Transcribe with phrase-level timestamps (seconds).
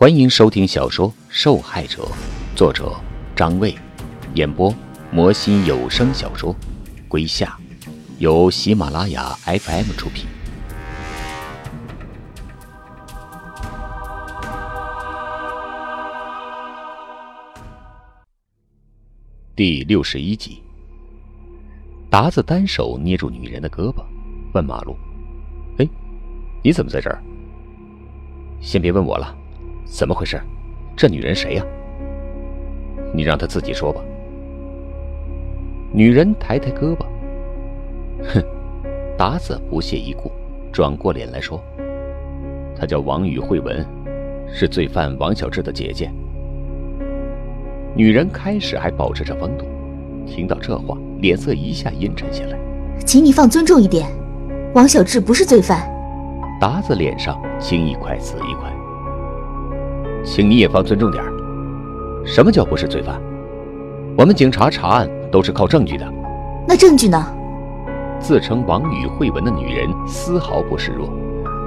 [0.00, 2.04] 欢迎收听小说《受害者》，
[2.56, 2.98] 作者
[3.36, 3.76] 张卫，
[4.32, 4.74] 演播
[5.12, 6.54] 魔心有声小说
[7.06, 7.54] 《归夏》，
[8.18, 10.24] 由喜马拉雅 FM 出品。
[19.54, 20.62] 第六十一集，
[22.08, 24.02] 达子单手捏住女人的胳膊，
[24.54, 24.96] 问马路
[25.76, 25.86] ：“哎，
[26.64, 27.22] 你怎么在这儿？
[28.62, 29.36] 先别问我了。”
[29.90, 30.40] 怎么回事？
[30.96, 31.64] 这女人谁呀？
[33.12, 34.00] 你让她自己说吧。
[35.92, 37.04] 女人抬抬胳膊，
[38.32, 38.42] 哼。
[39.18, 40.30] 达子不屑一顾，
[40.72, 41.60] 转过脸来说
[42.78, 43.84] ：“她叫王宇慧文，
[44.50, 46.10] 是罪犯王小志的姐姐。”
[47.94, 49.66] 女人开始还保持着风度，
[50.26, 52.58] 听到这话，脸色一下阴沉下来。
[53.04, 54.08] 请你放尊重一点，
[54.72, 55.86] 王小志不是罪犯。
[56.60, 58.72] 达子脸上青一块紫一块。
[60.24, 61.22] 请你也放尊重点
[62.24, 63.20] 什么叫不是罪犯？
[64.16, 66.06] 我们警察查案都是靠证据的。
[66.68, 67.26] 那证据呢？
[68.20, 71.10] 自称王宇慧文的女人丝毫不示弱，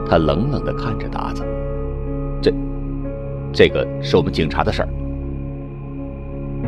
[0.08, 1.44] 她冷冷地看着达子。
[2.40, 2.54] 这，
[3.52, 4.90] 这个是我们警察的事儿。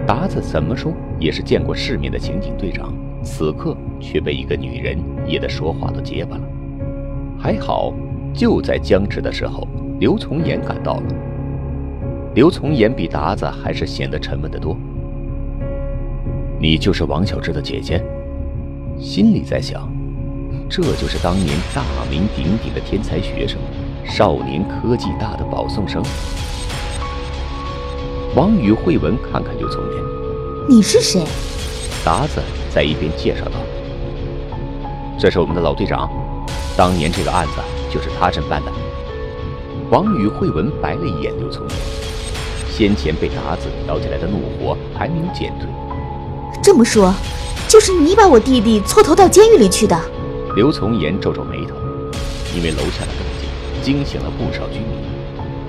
[0.07, 6.43] 达子怎么说也是见过世面的刑警队长，此刻却被一个女人噎得说话都结巴了。
[7.37, 7.93] 还好，
[8.33, 9.67] 就在僵持的时候，
[9.99, 11.03] 刘从言赶到了。
[12.35, 14.75] 刘从言比达子还是显得沉稳得多。
[16.59, 18.03] 你就是王小志的姐姐，
[18.99, 19.89] 心里在想，
[20.69, 23.57] 这就是当年大名鼎鼎的天才学生，
[24.03, 26.03] 少年科技大的保送生。
[28.35, 30.03] 王宇慧文看看刘从言，
[30.67, 31.23] 你是谁？
[32.03, 33.61] 达子在一边介绍道
[35.17, 36.09] ：“这是我们的老队长，
[36.75, 38.71] 当年这个案子就是他侦办的。”
[39.89, 42.04] 王宇慧文白了一眼刘从言。
[42.75, 45.69] 先前被达子挑起来的怒火还没有减退。
[46.61, 47.13] 这么说，
[47.69, 49.97] 就是你把我弟弟错投到监狱里去的？
[50.57, 51.73] 刘从言皱皱眉头，
[52.53, 53.49] 因为楼下的动静
[53.81, 54.89] 惊醒了不少居民，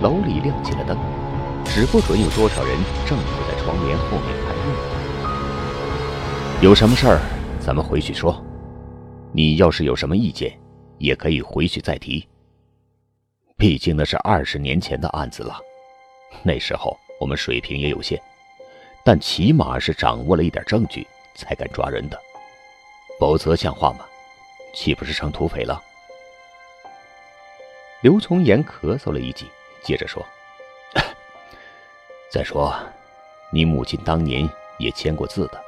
[0.03, 0.99] 楼里亮起了灯，
[1.65, 5.31] 指不准有多少人正躲在窗帘后面看热闹。
[6.61, 7.21] 有什么事儿，
[7.61, 8.43] 咱们回去说。
[9.33, 10.53] 你要是有什么意见，
[10.99, 12.27] 也可以回去再提。
[13.57, 15.57] 毕竟那是二十年前的案子了。
[16.43, 18.21] 那时候我们水平也有限，
[19.05, 22.21] 但起码是掌握了一点证据才敢抓人的，
[23.19, 24.07] 否则像话吗？
[24.75, 25.83] 岂不是成土匪了？
[28.03, 29.47] 刘从言咳嗽了一记，
[29.83, 30.25] 接着说
[32.31, 32.75] ：“再说，
[33.51, 34.49] 你母亲当年
[34.79, 35.61] 也签过字的，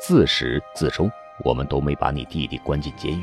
[0.00, 1.10] 自始至终
[1.44, 3.22] 我们都没把你弟弟关进监狱，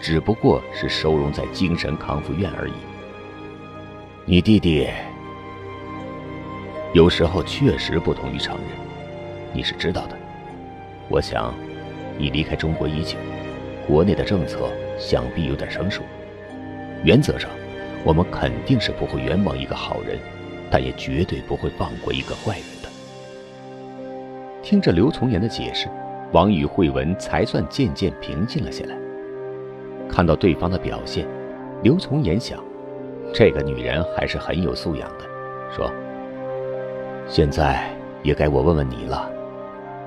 [0.00, 2.72] 只不过是收容在精神康复院而已。
[4.24, 4.88] 你弟弟……”
[6.92, 8.66] 有时候确实不同于常人，
[9.52, 10.16] 你是知道的。
[11.08, 11.54] 我想，
[12.18, 13.16] 你离开中国已久，
[13.86, 14.68] 国内的政策
[14.98, 16.02] 想必有点生疏。
[17.04, 17.48] 原则上，
[18.02, 20.18] 我们肯定是不会冤枉一个好人，
[20.68, 22.88] 但也绝对不会放过一个坏人的。
[24.60, 25.86] 听着刘从言的解释，
[26.32, 28.96] 王宇慧文才算渐渐平静了下来。
[30.08, 31.24] 看到对方的表现，
[31.84, 32.60] 刘从言想，
[33.32, 35.24] 这个女人还是很有素养的，
[35.72, 35.88] 说。
[37.30, 37.88] 现在
[38.24, 39.30] 也该我问问你了，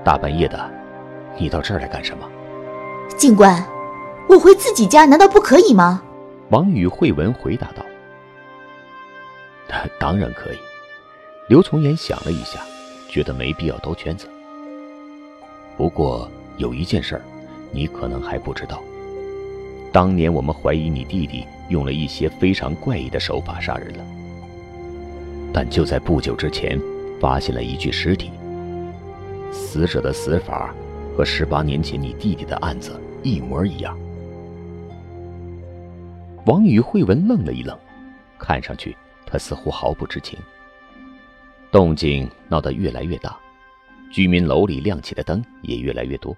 [0.04, 0.70] 大半夜的，
[1.38, 2.30] 你到这儿来干什么？
[3.18, 3.66] 警官，
[4.28, 6.04] 我回自己家难道不可以吗？
[6.50, 7.86] 王宇慧文回答道
[9.98, 10.58] ：“当然可以。”
[11.48, 12.60] 刘从言想了一下，
[13.08, 14.28] 觉得没必要兜圈子。
[15.78, 17.22] 不过有一件事儿，
[17.72, 18.84] 你可能还不知道：
[19.94, 24.04] 当年我们怀疑你弟弟用了一些非常怪异的手法杀人了，
[25.54, 26.78] 但就在不久之前。
[27.24, 28.32] 发现了一具尸体，
[29.50, 30.76] 死者的死法
[31.16, 33.98] 和十八年前你弟弟的案子一模一样。
[36.46, 37.80] 王宇慧文愣了一愣，
[38.38, 38.94] 看上去
[39.26, 40.38] 他似乎毫不知情。
[41.72, 43.38] 动静闹得越来越大，
[44.12, 46.36] 居民楼里亮起的灯也越来越多，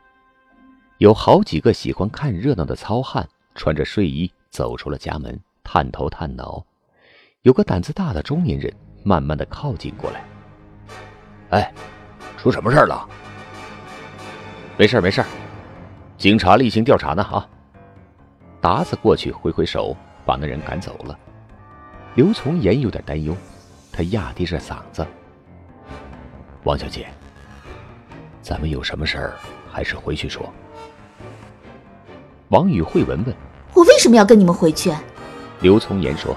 [1.00, 6.64] 有好几个喜欢看热闹的糙汉穿着睡衣走出了家门，探头探脑。
[7.42, 8.72] 有个胆子大的中年人
[9.04, 10.24] 慢慢的靠近过来。
[11.52, 11.72] 哎，
[12.38, 13.08] 出什么事了？
[14.78, 15.24] 没事没事
[16.18, 17.24] 警察例行调查呢。
[17.24, 17.48] 啊！
[18.62, 19.96] 达子过去挥挥手，
[20.26, 21.18] 把那人赶走了。
[22.16, 23.36] 刘从言有点担忧，
[23.92, 25.06] 他压低着嗓子
[26.66, 27.08] ：“王小姐，
[28.42, 29.34] 咱们有什么事儿，
[29.72, 30.52] 还是回去说。”
[32.50, 33.36] 王宇慧文问
[33.76, 34.92] ：“我为什么要跟你们回去？”
[35.62, 36.36] 刘从言说：“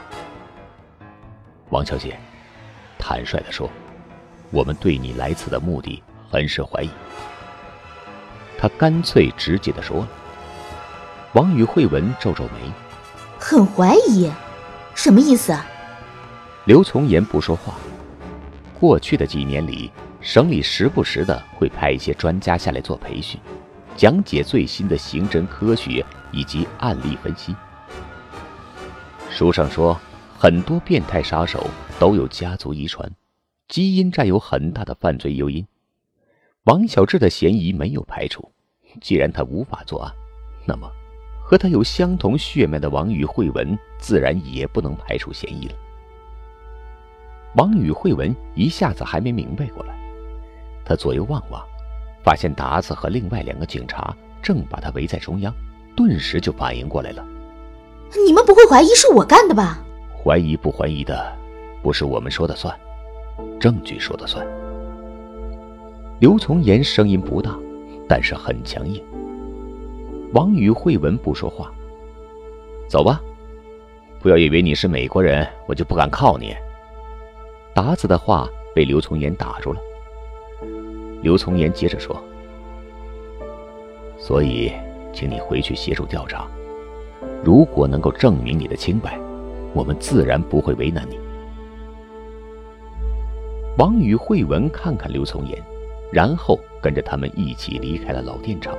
[1.71, 2.19] 王小姐，
[2.99, 3.71] 坦率的说
[4.51, 6.91] ：“我们对你来此的目的很是怀疑。”
[8.59, 10.09] 他干脆直接的说了。
[11.35, 12.73] 王宇慧文皱皱眉
[13.39, 14.31] ：“很怀疑，
[14.95, 15.57] 什么意思？”
[16.65, 17.75] 刘从言不说话。
[18.81, 19.91] 过去的几年里，
[20.21, 23.41] 省里时不时的会派一些专家下来做培训，
[23.97, 27.55] 讲解最新的刑侦科学以及案例分析。
[29.31, 29.99] 书上说，
[30.39, 31.69] 很多变态杀手
[31.99, 33.11] 都有家族遗传，
[33.69, 35.67] 基因占有很大的犯罪诱因。
[36.65, 38.51] 王小志的嫌疑没有排除，
[39.01, 40.13] 既然他无法作案，
[40.67, 40.91] 那么
[41.43, 45.75] 和他有相同血脉的王宇慧文自然也不能排除嫌疑了。
[47.57, 49.99] 王宇慧文一下子还没明白过来，
[50.85, 51.63] 他左右望望，
[52.23, 55.55] 发现达子和另外两个警察正把他围在中央，
[55.97, 57.27] 顿时就反应过来了
[58.27, 59.79] ：“你们不会怀疑是我干的吧
[60.23, 61.37] ？”“怀疑不怀疑的，
[61.83, 62.79] 不是我们说的算，
[63.61, 64.47] 证据说的算。”
[66.21, 67.57] 刘从言声音不大，
[68.09, 69.01] 但是很强硬。
[70.33, 71.73] 王宇慧文不说话
[72.89, 73.21] ：“走吧，
[74.21, 76.55] 不要以为你是美国人，我就不敢靠你。”
[77.73, 79.81] 达子的话被刘从言打住了。
[81.23, 82.21] 刘从言接着说
[84.19, 84.73] ：“所以，
[85.13, 86.49] 请你回去协助调查。
[87.45, 89.17] 如果能够证明你的清白，
[89.73, 91.17] 我们自然不会为难你。”
[93.79, 95.57] 王宇慧文看看刘从言，
[96.13, 98.77] 然后跟着他们一起离开了老电厂。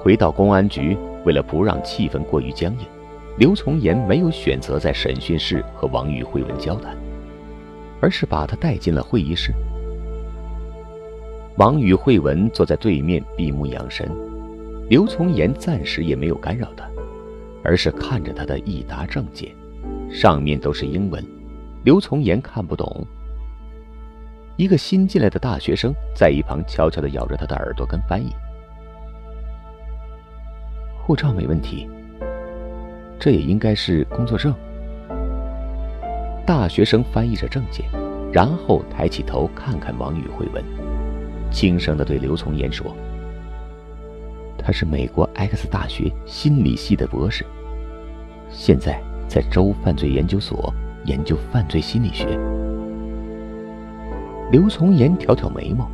[0.00, 2.86] 回到公安局，为了不让气氛过于僵硬。
[3.38, 6.96] 刘从言没有选择在审讯室和王宇慧文交谈，
[8.00, 9.52] 而是把他带进了会议室。
[11.58, 14.10] 王宇慧文坐在对面闭目养神，
[14.88, 16.88] 刘从言暂时也没有干扰他，
[17.62, 19.54] 而是看着他的一沓证件，
[20.10, 21.24] 上面都是英文，
[21.86, 23.06] 刘从言看不懂。
[24.56, 28.34] 一个新进来的大学生在一旁悄悄地咬着他的耳朵跟翻译。
[31.00, 31.88] 护照没问题。
[33.20, 34.52] 这也应该是工作证。
[36.44, 37.86] 大学生翻译着证件，
[38.32, 40.64] 然后抬起头看看王宇慧文，
[41.52, 42.92] 轻声的对刘从言说
[44.58, 47.46] ：“他是美国 X 大学心理系的博士，
[48.50, 50.74] 现在在州犯罪研究所
[51.06, 52.38] 研究犯罪心理学。”
[54.52, 55.90] 刘从言挑挑眉毛：“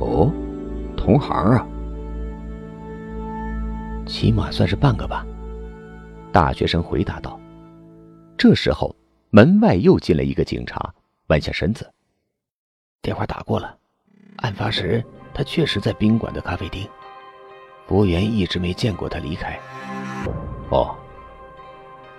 [0.00, 0.32] 哦，
[0.96, 1.66] 同行啊，
[4.06, 5.24] 起码算是半个吧。”
[6.32, 7.38] 大学生回答道
[8.36, 8.92] ：“这时候，
[9.30, 10.92] 门外又进来一个警察，
[11.28, 11.88] 弯下身子。
[13.00, 13.76] 电话打过了，
[14.38, 16.84] 案发时他确实在宾馆的咖啡厅，
[17.86, 19.56] 服务员一直没见过他离开。
[20.70, 20.92] 哦，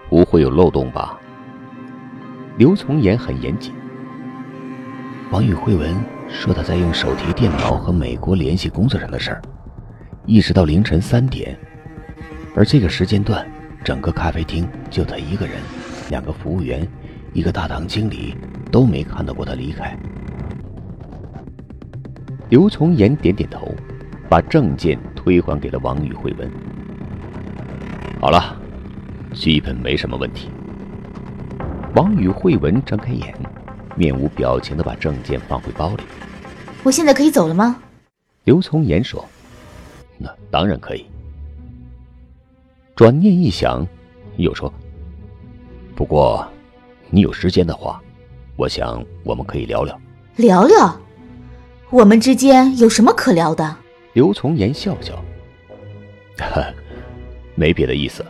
[0.10, 1.20] 不会有漏洞吧？”
[2.58, 3.74] 刘从言很严谨。
[5.30, 5.94] 王宇慧文
[6.30, 9.42] 说他在用手提电脑和美国联系工作上的事儿，
[10.26, 11.58] 一直到凌晨三点，
[12.56, 13.46] 而这个时间段。
[13.84, 15.58] 整个咖啡厅就他一个人，
[16.10, 16.88] 两个服务员，
[17.34, 18.36] 一个大堂经理
[18.72, 19.96] 都没看到过他离开。
[22.50, 23.76] 刘从言点点头，
[24.28, 26.50] 把证件推还给了王宇慧文。
[28.20, 28.60] 好了，
[29.34, 30.50] 基本没什么问题。
[31.96, 33.34] 王宇慧文睁开眼，
[33.96, 36.04] 面无表情的把证件放回包里。
[36.84, 37.82] 我现在可以走了吗？
[38.44, 39.24] 刘从言说
[40.20, 41.06] ：“那当然可以。”
[42.98, 43.88] 转念一想，
[44.36, 44.72] 又说
[45.96, 46.46] ：“不过，
[47.10, 48.02] 你有时间的话，
[48.58, 49.98] 我想我们可以聊聊。
[50.36, 51.00] 聊聊，
[51.92, 53.74] 我们之间有什么可聊的？”
[54.12, 55.24] 刘从言笑笑
[57.56, 58.26] ：“没别的意思，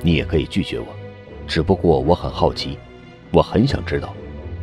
[0.00, 0.86] 你也可以拒绝我。
[1.46, 2.78] 只不过我很好奇，
[3.32, 4.14] 我很想知道，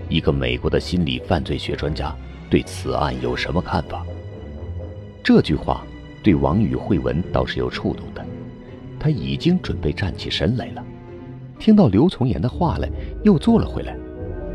[0.10, 2.14] 一个美国的心理犯罪学专家
[2.50, 4.06] 对此案有什么看法。”
[5.24, 5.84] 这句话
[6.24, 8.26] 对王宇慧文倒是有触动的。
[9.00, 10.84] 他已经准备站起身来了，
[11.60, 12.90] 听到刘从言的话来，
[13.24, 13.96] 又坐了回来。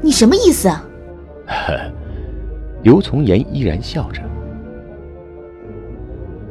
[0.02, 0.84] 你什么意思啊？
[2.82, 4.20] 刘从言依然笑着。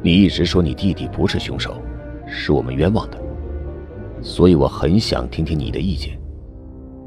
[0.01, 1.81] 你一直说你弟弟不是凶手，
[2.27, 3.17] 是我们冤枉的，
[4.21, 6.17] 所以我很想听听你的意见。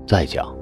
[0.07, 0.55] 再讲，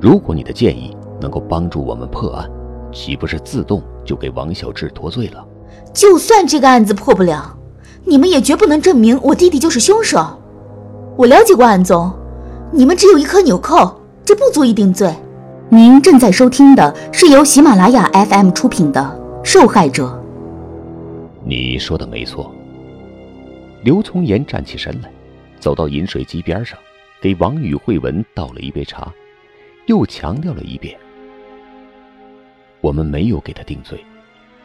[0.00, 2.50] 如果你的建议能够帮助我们破案，
[2.92, 5.44] 岂不是自动就给王小志脱罪了？
[5.92, 7.56] 就算这个案子破不了。
[8.04, 10.18] 你们也绝不能证明我弟弟就是凶手。
[11.16, 12.12] 我了解过案宗，
[12.72, 15.14] 你们只有一颗纽扣，这不足以定罪。
[15.68, 19.00] 您正在收听的是由喜马拉雅 FM 出品的
[19.44, 20.06] 《受害者》。
[21.44, 22.50] 你说的没错。
[23.84, 25.10] 刘从言站起身来，
[25.58, 26.78] 走到饮水机边上，
[27.22, 29.12] 给王宇慧文倒了一杯茶，
[29.86, 30.98] 又强调了一遍
[32.82, 34.04] ：“我们没有给他定罪，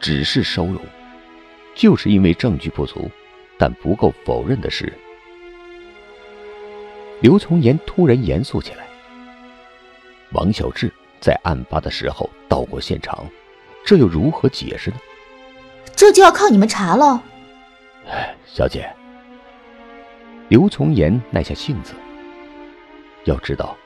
[0.00, 0.82] 只是收容，
[1.76, 3.08] 就是因为证据不足。
[3.60, 4.92] 但不够否认的是，
[7.20, 8.86] 刘从言突然严肃起来。
[10.32, 13.24] 王小志在案发的时候到过现场，
[13.84, 14.96] 这又如何解释呢？
[15.94, 17.22] 这就要靠你们查了。
[18.08, 18.88] 哎，小姐。
[20.48, 21.94] 刘从言耐下性子。
[23.28, 23.76] 要知道，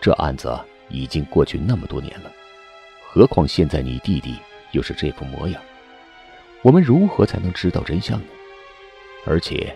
[0.00, 2.32] 这案子已经过去那么多年了，
[3.06, 4.34] 何况现在你弟弟
[4.72, 5.62] 又是这副模样，
[6.62, 8.26] 我们如何才能知道真相呢？
[9.24, 9.72] 而且，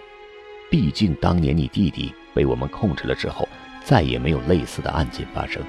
[0.68, 3.48] 毕竟当年你弟弟被我们控制了之后，
[3.84, 5.62] 再也没有类似的案件发生。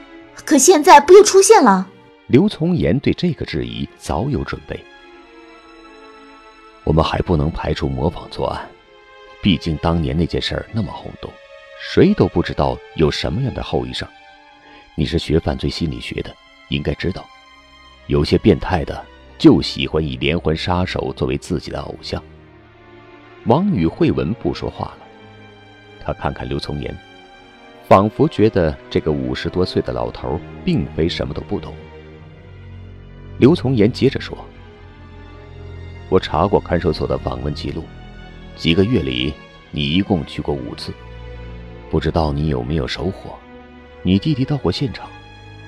[0.45, 1.87] 可现在不又出现了？
[2.27, 4.83] 刘从言对这个质疑早有准备。
[6.83, 8.67] 我们还不能排除模仿作案，
[9.43, 11.31] 毕竟当年那件事儿那么轰动。
[11.79, 14.07] 谁都不知道有什么样的后遗症。
[14.95, 16.33] 你是学犯罪心理学的，
[16.69, 17.27] 应该知道，
[18.07, 19.03] 有些变态的
[19.37, 22.21] 就喜欢以连环杀手作为自己的偶像。
[23.45, 24.99] 王宇慧文不说话了，
[25.99, 26.95] 他看看刘从言，
[27.87, 31.73] 仿佛觉得这个五十多岁的老头并非什么都不懂。
[33.39, 34.37] 刘从言接着说
[36.07, 37.83] ：“我查过看守所的访问记录，
[38.55, 39.33] 几个月里
[39.71, 40.93] 你一共去过五次。”
[41.93, 43.37] 不知道你有没有收获？
[44.01, 45.07] 你弟弟到过现场，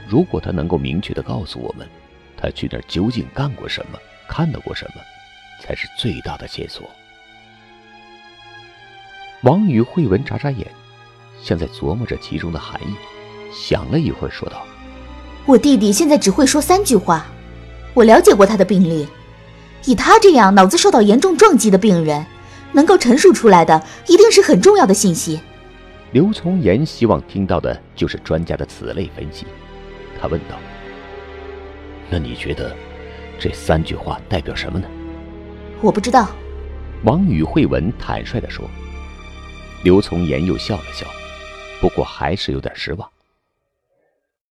[0.07, 1.87] 如果他能够明确的告诉我们，
[2.35, 5.01] 他去那儿究竟干过什么，看到过什么，
[5.61, 6.89] 才是最大的线索。
[9.43, 10.65] 王宇慧文眨眨眼，
[11.43, 12.95] 像在琢磨着其中的含义，
[13.53, 14.65] 想了一会儿，说道
[15.45, 17.27] ：“我弟弟现在只会说三句话，
[17.93, 19.07] 我了解过他的病历，
[19.85, 22.25] 以他这样脑子受到严重撞击的病人，
[22.71, 25.39] 能够陈述出来的一定是很重要的信息。”
[26.11, 29.45] 刘从言希望听到的就是专家的此类分析，
[30.19, 30.57] 他问道
[32.09, 32.75] ：“那你觉得
[33.37, 34.87] 这三句话代表什么呢？”
[35.81, 36.29] 我不知道。
[37.03, 38.69] 王宇慧文坦率地说。
[39.83, 41.05] 刘从言又笑了笑，
[41.79, 43.07] 不过还是有点失望。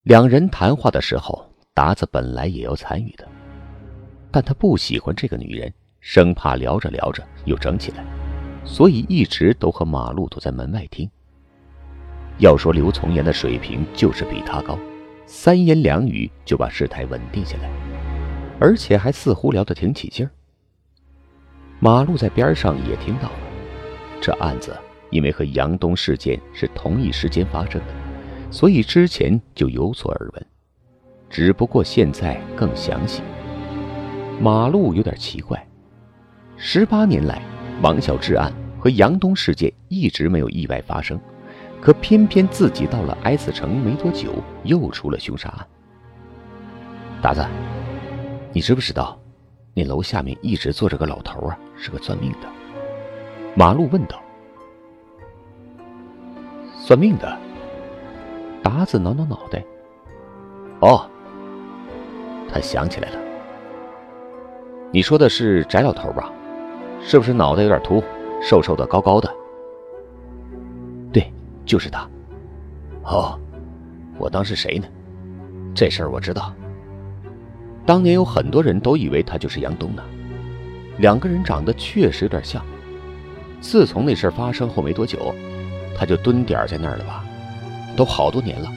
[0.04, 3.26] 两人谈话的时候，达子本来也要参与的，
[4.30, 8.04] 但他不喜欢这个女人，生怕聊着聊着又争起来，
[8.64, 11.11] 所以一直都和马路堵在门外听。
[12.38, 14.78] 要说刘从言的水平就是比他高，
[15.26, 17.70] 三言两语就把事态稳定下来，
[18.58, 20.30] 而且还似乎聊得挺起劲儿。
[21.78, 23.38] 马路在边上也听到了，
[24.20, 24.76] 这案子
[25.10, 27.94] 因为和杨东事件是同一时间发生的，
[28.50, 30.46] 所以之前就有所耳闻，
[31.30, 33.22] 只不过现在更详细。
[34.40, 35.64] 马路有点奇怪，
[36.56, 37.40] 十八年来，
[37.80, 41.20] 王小志案和杨东事件一直没有意外发生。
[41.84, 45.66] 可偏偏自己到了 S 城没多久，又出了凶杀案。
[47.20, 47.46] 达子，
[48.54, 49.20] 你知不知道，
[49.74, 52.48] 那楼下面一直坐着个老头啊，是个算命的。
[53.54, 54.18] 马路问道。
[56.72, 57.36] 算命的。
[58.62, 59.62] 达子挠挠脑袋。
[60.80, 61.06] 哦，
[62.50, 63.18] 他想起来了。
[64.90, 66.32] 你说的是翟老头吧？
[67.02, 68.02] 是不是脑袋有点秃，
[68.40, 69.30] 瘦瘦的，高高的？
[71.64, 72.09] 就是他，
[73.04, 73.38] 哦，
[74.18, 74.87] 我当是谁呢？
[75.75, 76.54] 这事儿我知道。
[77.87, 80.02] 当年有很多人都以为他就是杨东呢，
[80.99, 82.64] 两个人长得确实有点像。
[83.61, 85.35] 自从那事儿发生后没多久，
[85.97, 87.25] 他就蹲点儿在那儿了吧？
[87.97, 88.71] 都好多年了，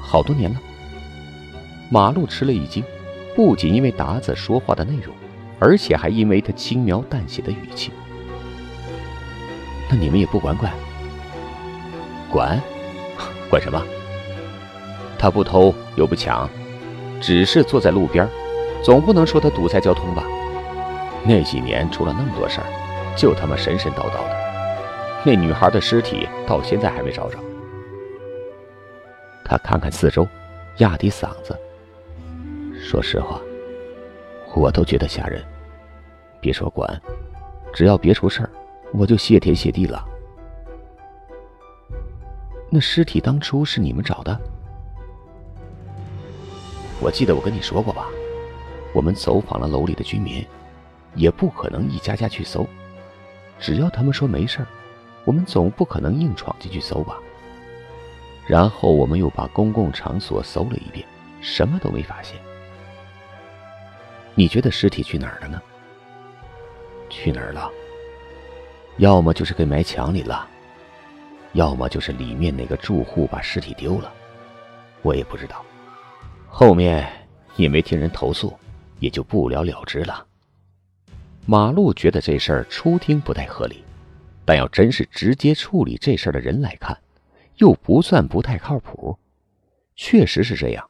[0.00, 0.60] 好多年了。
[1.90, 2.82] 马路吃了一惊，
[3.36, 5.14] 不仅因为达子说话的内容，
[5.60, 7.92] 而且还因为他轻描淡写的语气。
[9.90, 10.72] 那你们也不管管？
[12.30, 12.60] 管？
[13.50, 13.82] 管什么？
[15.18, 16.48] 他不偷又不抢，
[17.20, 18.28] 只是坐在路边，
[18.82, 20.24] 总不能说他堵塞交通吧？
[21.24, 22.66] 那几年出了那么多事儿，
[23.16, 24.36] 就他妈神神叨叨的。
[25.24, 27.38] 那女孩的尸体到现在还没找着。
[29.44, 30.26] 他看看四周，
[30.78, 31.56] 压低嗓子，
[32.80, 33.40] 说实话，
[34.56, 35.40] 我都觉得吓人。
[36.40, 37.00] 别说管，
[37.72, 38.50] 只要别出事儿。
[38.92, 40.06] 我就谢天谢地了。
[42.70, 44.38] 那尸体当初是你们找的？
[47.00, 48.06] 我记得我跟你说过吧。
[48.94, 50.46] 我们走访了楼里的居民，
[51.14, 52.66] 也不可能一家家去搜。
[53.58, 54.66] 只要他们说没事儿，
[55.24, 57.18] 我们总不可能硬闯进去搜吧。
[58.46, 61.06] 然后我们又把公共场所搜了一遍，
[61.40, 62.38] 什么都没发现。
[64.34, 65.62] 你觉得尸体去哪儿了呢？
[67.08, 67.70] 去哪儿了？
[68.98, 70.48] 要么就是给埋墙里了，
[71.54, 74.12] 要么就是里面哪个住户把尸体丢了，
[75.02, 75.64] 我也不知道。
[76.46, 77.10] 后面
[77.56, 78.52] 也没听人投诉，
[79.00, 80.26] 也就不了了之了。
[81.46, 83.82] 马路觉得这事儿初听不太合理，
[84.44, 86.96] 但要真是直接处理这事儿的人来看，
[87.56, 89.18] 又不算不太靠谱。
[89.96, 90.88] 确实是这样，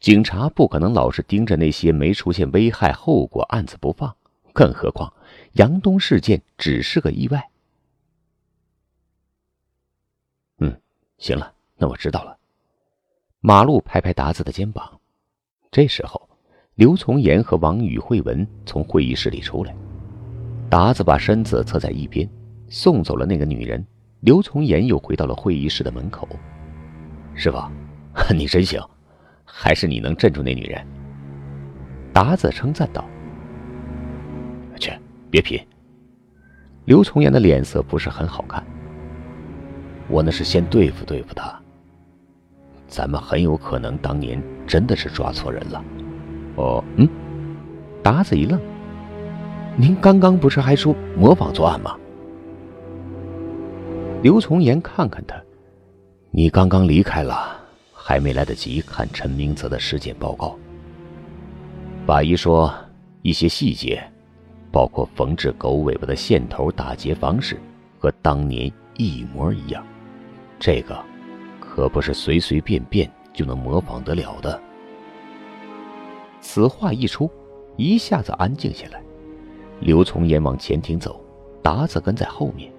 [0.00, 4.12] 警察不可能老是盯着那些没出现危害后果案子不放，
[4.52, 5.12] 更何况
[5.54, 7.50] 杨东事件只是个意外。
[10.58, 10.80] 嗯，
[11.18, 12.38] 行了，那我知道了。
[13.40, 15.00] 马路拍拍达子的肩膀。
[15.70, 16.28] 这时候，
[16.74, 19.74] 刘从言和王宇慧文从会议室里出来。
[20.70, 22.28] 达子把身子侧在一边，
[22.68, 23.84] 送走了那个女人。
[24.20, 26.28] 刘从言又回到了会议室的门口。
[27.34, 27.58] 师傅，
[28.32, 28.80] 你真行，
[29.44, 30.86] 还是你能镇住那女人。
[32.12, 33.11] 达子称赞道：“去，
[35.32, 35.58] 别贫。”
[36.86, 38.62] 刘从言的脸色不是很好看。
[40.08, 41.58] 我那是先对付对付他。
[42.86, 45.82] 咱们很有可能当年真的是抓错人了。
[46.56, 47.08] 哦，嗯。
[48.02, 48.60] 达子一愣。
[49.76, 51.96] 您刚刚不是还说模仿作案吗？
[54.22, 55.34] 刘从言看看他，
[56.30, 57.56] 你刚刚离开了，
[57.94, 60.58] 还没来得及看陈明泽的尸检报告。
[62.06, 62.74] 法医说，
[63.22, 64.02] 一些细节，
[64.72, 67.60] 包括缝制狗尾巴的线头、打结方式，
[67.98, 69.84] 和当年一模一样。
[70.58, 70.98] 这个，
[71.60, 74.58] 可不是随随便便就能模仿得了的。
[76.40, 77.30] 此话一出，
[77.76, 79.02] 一下子安静下来。
[79.80, 81.22] 刘从言往前厅走，
[81.62, 82.72] 达子跟在后面。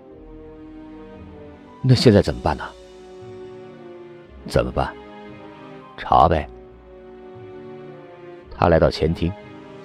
[1.82, 2.64] 那现在怎么办呢？
[4.48, 4.94] 怎么办？
[5.98, 6.50] 查呗。
[8.56, 9.32] 他来到前厅，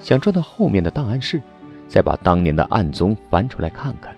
[0.01, 1.43] 想转到后面的档案室，
[1.89, 4.15] 再把当年的案宗翻出来看看。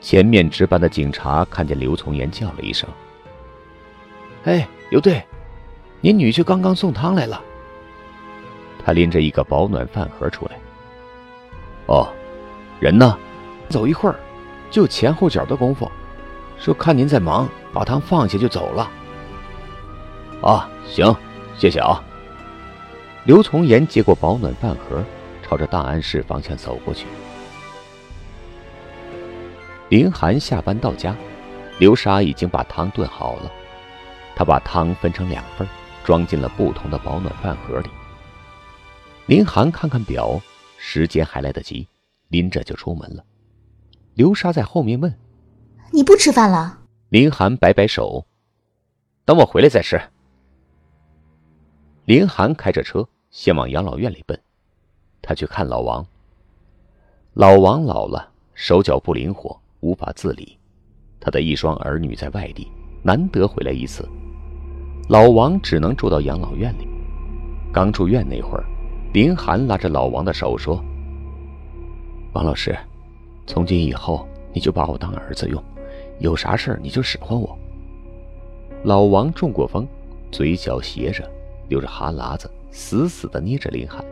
[0.00, 2.88] 前面值班的警察看见刘从言，叫了一声
[4.44, 5.24] ：“哎，刘队，
[6.00, 7.40] 您女婿刚刚送汤来了。”
[8.84, 10.52] 他拎着一个保暖饭盒出来。
[11.86, 12.12] 哦，
[12.78, 13.16] 人呢？
[13.68, 14.14] 走一会儿，
[14.70, 15.90] 就前后脚的功夫。
[16.56, 18.88] 说看您在忙，把汤放下就走了。
[20.40, 21.12] 啊，行，
[21.56, 22.00] 谢谢啊。
[23.24, 25.02] 刘从言接过保暖饭盒，
[25.46, 27.06] 朝着档案室方向走过去。
[29.88, 31.14] 林寒下班到家，
[31.78, 33.52] 刘莎已经把汤炖好了。
[34.34, 35.68] 她把汤分成两份，
[36.04, 37.88] 装进了不同的保暖饭盒里。
[39.26, 40.40] 林寒看看表。
[40.78, 41.88] 时间还来得及，
[42.28, 43.24] 拎着就出门了。
[44.14, 45.18] 刘莎在后面问
[45.90, 48.26] ：“你不吃饭了？”林寒摆摆手
[49.24, 50.00] ：“等我回来再吃。”
[52.04, 54.38] 林寒开着车先往养老院里奔，
[55.26, 56.06] 他去看老王。
[57.34, 60.56] 老王老了，手脚不灵活，无法自理。
[61.18, 62.70] 他的一双儿女在外地，
[63.02, 64.08] 难得回来一次，
[65.08, 66.86] 老王只能住到养老院里。
[67.72, 68.64] 刚住院那会儿。
[69.12, 70.84] 林寒拉着老王的手说
[72.34, 72.76] ：“王老师，
[73.46, 75.62] 从今以后你就把我当儿子用，
[76.18, 77.58] 有啥事你就使唤我。”
[78.84, 79.88] 老王中过风，
[80.30, 81.26] 嘴角斜着，
[81.68, 84.04] 流着哈喇子，死死地捏着林寒，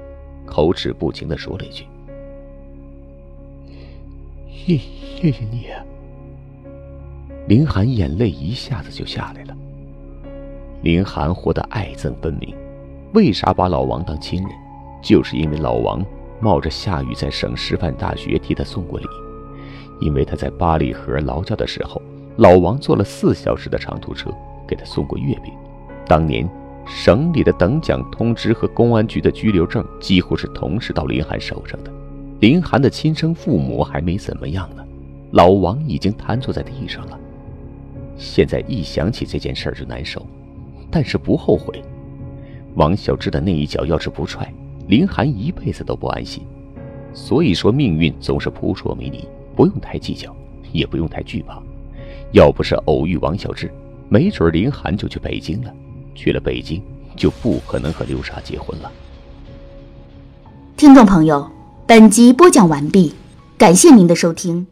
[0.46, 1.84] 口齿不清地说了一句
[4.48, 5.66] ：“谢谢谢你。”
[7.48, 9.56] 林寒眼泪一下子就下来了。
[10.82, 12.54] 林寒活得爱憎分明，
[13.12, 14.50] 为啥把老王当亲人？
[15.02, 16.04] 就是因为老王
[16.40, 19.06] 冒着下雨在省师范大学替他送过礼，
[20.00, 22.00] 因为他在八里河劳教的时候，
[22.36, 24.30] 老王坐了四小时的长途车
[24.66, 25.52] 给他送过月饼。
[26.06, 26.48] 当年
[26.86, 31.90] 省里的等奖通知和公安局的拘留证几乎是同时到林寒手上的。
[32.40, 34.84] 林寒的亲生父母还没怎么样呢，
[35.30, 37.18] 老王已经瘫坐在地上了。
[38.16, 40.24] 现在一想起这件事就难受，
[40.90, 41.82] 但是不后悔。
[42.74, 44.52] 王小志的那一脚要是不踹，
[44.88, 46.42] 林寒一辈子都不安心，
[47.12, 50.34] 所以说命运总是扑朔迷离，不用太计较，
[50.72, 51.62] 也不用太惧怕。
[52.32, 53.72] 要不是偶遇王小志，
[54.08, 55.72] 没准林寒就去北京了。
[56.14, 56.82] 去了北京，
[57.16, 58.90] 就不可能和刘莎结婚了。
[60.76, 61.50] 听众朋友，
[61.86, 63.14] 本集播讲完毕，
[63.56, 64.66] 感谢您的收听。